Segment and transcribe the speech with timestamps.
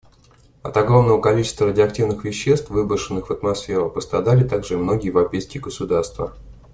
[0.63, 6.35] От огромного количества радиоактивных веществ, выброшенных в атмосферу, пострадали также и многие европейские государства.